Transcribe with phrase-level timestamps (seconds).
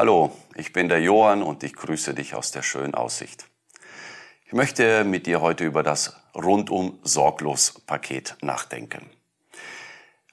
[0.00, 3.48] Hallo, ich bin der Johann und ich grüße dich aus der schönen Aussicht.
[4.46, 9.10] Ich möchte mit dir heute über das rundum sorglos Paket nachdenken.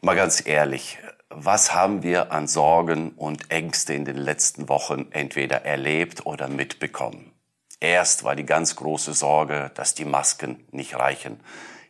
[0.01, 0.99] Mal ganz ehrlich,
[1.29, 7.33] was haben wir an Sorgen und Ängste in den letzten Wochen entweder erlebt oder mitbekommen?
[7.79, 11.39] Erst war die ganz große Sorge, dass die Masken nicht reichen.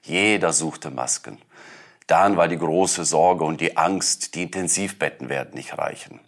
[0.02, 1.42] Jeder suchte Masken.
[2.08, 6.22] Dann war die große Sorge und die Angst, die Intensivbetten werden nicht reichen.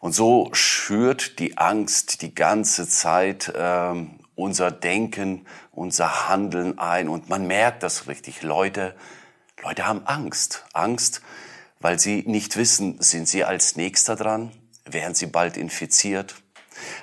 [0.00, 7.08] Und so schürt die Angst die ganze Zeit ähm, unser Denken, unser Handeln ein.
[7.08, 8.42] Und man merkt das richtig.
[8.42, 8.94] Leute,
[9.62, 10.64] Leute haben Angst.
[10.72, 11.22] Angst,
[11.80, 14.52] weil sie nicht wissen, sind sie als Nächster dran?
[14.84, 16.36] Werden sie bald infiziert?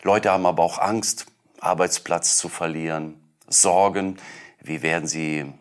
[0.04, 1.26] Leute haben aber auch Angst,
[1.60, 4.18] Arbeitsplatz zu verlieren, Sorgen,
[4.62, 5.52] wie werden sie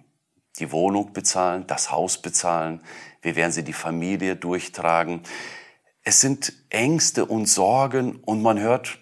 [0.59, 2.83] die Wohnung bezahlen, das Haus bezahlen,
[3.23, 5.23] wie werden sie die Familie durchtragen.
[6.05, 8.98] Es sind Ängste und Sorgen und man hört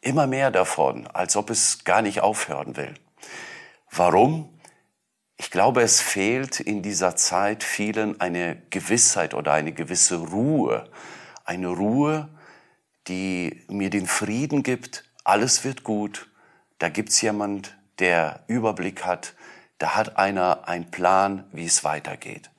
[0.00, 2.94] immer mehr davon, als ob es gar nicht aufhören will.
[3.90, 4.48] Warum?
[5.36, 10.90] Ich glaube, es fehlt in dieser Zeit vielen eine Gewissheit oder eine gewisse Ruhe.
[11.44, 12.28] Eine Ruhe,
[13.06, 16.28] die mir den Frieden gibt, alles wird gut,
[16.78, 19.34] da gibt's jemand, der Überblick hat,
[19.78, 22.50] da hat einer einen Plan, wie es weitergeht.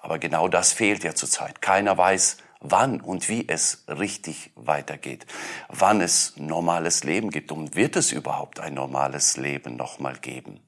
[0.00, 1.60] Aber genau das fehlt ja zurzeit.
[1.60, 2.38] Keiner weiß,
[2.70, 5.26] wann und wie es richtig weitergeht,
[5.68, 10.60] wann es normales Leben gibt und wird es überhaupt ein normales Leben nochmal geben.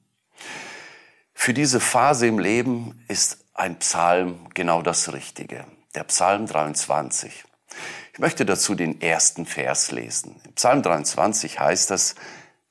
[1.33, 7.45] Für diese Phase im Leben ist ein Psalm genau das Richtige, der Psalm 23.
[8.13, 10.41] Ich möchte dazu den ersten Vers lesen.
[10.45, 12.15] Im Psalm 23 heißt es,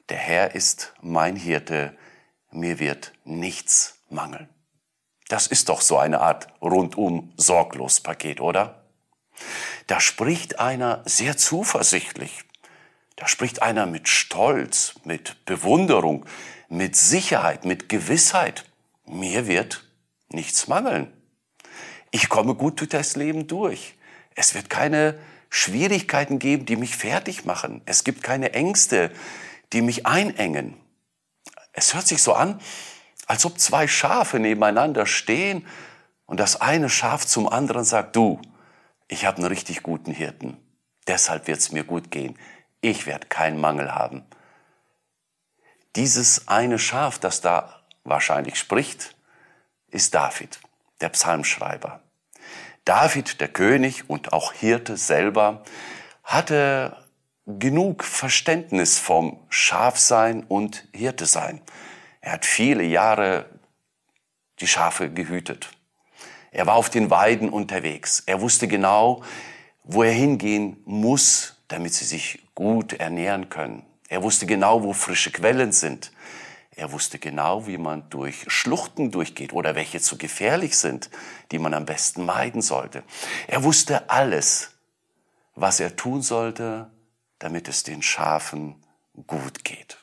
[0.08, 1.96] der Herr ist mein Hirte,
[2.50, 4.48] mir wird nichts mangeln.
[5.28, 8.87] Das ist doch so eine Art rundum sorglos Paket, oder?
[9.86, 12.44] Da spricht einer sehr zuversichtlich.
[13.16, 16.24] Da spricht einer mit Stolz, mit Bewunderung,
[16.68, 18.64] mit Sicherheit, mit Gewissheit.
[19.06, 19.84] Mir wird
[20.28, 21.12] nichts mangeln.
[22.10, 23.94] Ich komme gut durch das Leben durch.
[24.34, 25.18] Es wird keine
[25.50, 27.82] Schwierigkeiten geben, die mich fertig machen.
[27.86, 29.10] Es gibt keine Ängste,
[29.72, 30.76] die mich einengen.
[31.72, 32.60] Es hört sich so an,
[33.26, 35.66] als ob zwei Schafe nebeneinander stehen
[36.26, 38.40] und das eine Schaf zum anderen sagt, du,
[39.08, 40.56] ich habe einen richtig guten Hirten,
[41.06, 42.38] deshalb wird es mir gut gehen,
[42.80, 44.24] ich werde keinen Mangel haben.
[45.96, 49.16] Dieses eine Schaf, das da wahrscheinlich spricht,
[49.90, 50.60] ist David,
[51.00, 52.02] der Psalmschreiber.
[52.84, 55.64] David, der König und auch Hirte selber,
[56.22, 56.96] hatte
[57.46, 61.62] genug Verständnis vom Schafsein und Hirte sein.
[62.20, 63.46] Er hat viele Jahre
[64.60, 65.70] die Schafe gehütet.
[66.50, 68.22] Er war auf den Weiden unterwegs.
[68.26, 69.22] Er wusste genau,
[69.84, 73.84] wo er hingehen muss, damit sie sich gut ernähren können.
[74.08, 76.12] Er wusste genau, wo frische Quellen sind.
[76.70, 81.10] Er wusste genau, wie man durch Schluchten durchgeht oder welche zu gefährlich sind,
[81.50, 83.02] die man am besten meiden sollte.
[83.48, 84.70] Er wusste alles,
[85.54, 86.90] was er tun sollte,
[87.40, 88.76] damit es den Schafen
[89.26, 89.98] gut geht.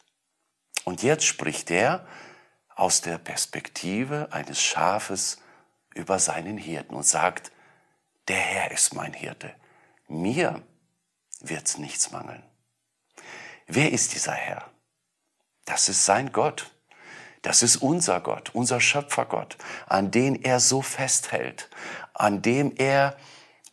[0.84, 2.06] Und jetzt spricht er
[2.76, 5.38] aus der Perspektive eines Schafes
[5.96, 7.52] über seinen Hirten und sagt,
[8.28, 9.52] der Herr ist mein Hirte.
[10.08, 10.62] Mir
[11.40, 12.44] wird's nichts mangeln.
[13.66, 14.70] Wer ist dieser Herr?
[15.66, 16.72] Das ist sein Gott.
[17.42, 21.70] Das ist unser Gott, unser Schöpfergott, an den er so festhält,
[22.14, 23.16] an dem er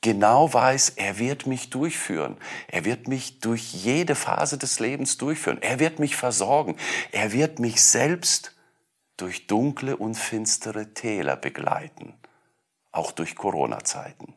[0.03, 2.37] genau weiß, er wird mich durchführen.
[2.69, 5.63] Er wird mich durch jede Phase des Lebens durchführen.
[5.63, 6.77] Er wird mich versorgen.
[7.13, 8.55] Er wird mich selbst
[9.17, 12.15] durch dunkle und finstere Täler begleiten,
[12.91, 14.35] auch durch Corona-Zeiten.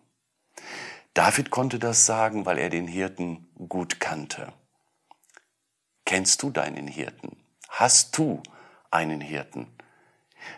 [1.13, 4.51] David konnte das sagen, weil er den Hirten gut kannte.
[6.05, 7.37] Kennst du deinen Hirten?
[7.69, 8.43] Hast du
[8.91, 9.67] einen Hirten?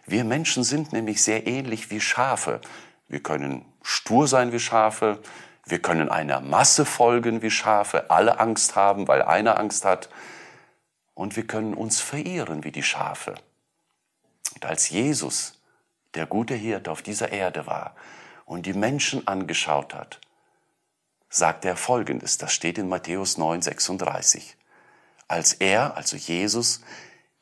[0.06, 2.60] Wir Menschen sind nämlich sehr ähnlich wie Schafe.
[3.08, 5.22] Wir können stur sein wie Schafe.
[5.66, 10.10] Wir können einer Masse folgen wie Schafe, alle Angst haben, weil einer Angst hat.
[11.14, 13.36] Und wir können uns verirren wie die Schafe.
[14.58, 15.54] Und als Jesus,
[16.16, 17.96] der gute Hirte auf dieser Erde war
[18.44, 20.20] und die Menschen angeschaut hat,
[21.30, 24.58] sagt er Folgendes, das steht in Matthäus 9, 36.
[25.28, 26.82] Als er, also Jesus,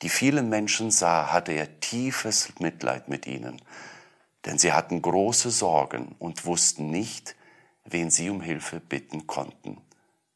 [0.02, 3.62] die vielen Menschen sah, hatte er tiefes Mitleid mit ihnen,
[4.44, 7.38] denn sie hatten große Sorgen und wussten nicht,
[7.86, 9.82] wen sie um Hilfe bitten konnten.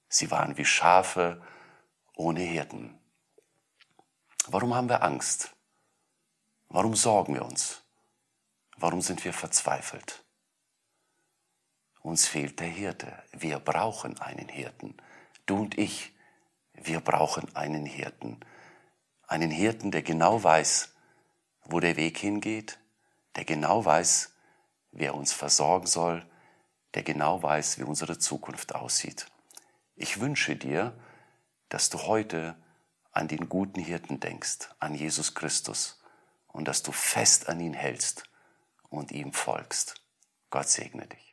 [0.07, 1.41] Sie waren wie Schafe
[2.15, 2.97] ohne Hirten.
[4.47, 5.53] Warum haben wir Angst?
[6.71, 7.81] Warum sorgen wir uns?
[8.77, 10.23] Warum sind wir verzweifelt?
[12.01, 13.11] Uns fehlt der Hirte.
[13.31, 14.95] Wir brauchen einen Hirten.
[15.47, 16.13] du und ich,
[16.73, 18.39] wir brauchen einen Hirten.
[19.27, 20.93] Einen Hirten, der genau weiß,
[21.63, 22.79] wo der Weg hingeht,
[23.35, 24.35] der genau weiß,
[24.91, 26.23] wer uns versorgen soll,
[26.93, 29.25] der genau weiß, wie unsere Zukunft aussieht.
[29.95, 30.95] Ich wünsche dir,
[31.67, 32.55] dass du heute
[33.11, 35.98] an den guten Hirten denkst, an Jesus Christus
[36.59, 38.25] und dass du fest an ihn hältst
[38.89, 39.95] und ihm folgst.
[40.49, 41.28] Gott segne dich.